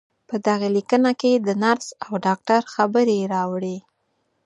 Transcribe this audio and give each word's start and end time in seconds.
په 0.29 0.35
دغې 0.47 0.69
ليکنې 0.75 1.11
کې 1.21 1.31
د 1.35 1.49
نرس 1.63 1.87
او 2.05 2.13
ډاکټر 2.25 2.61
خبرې 2.73 3.17
راوړې. 3.33 3.77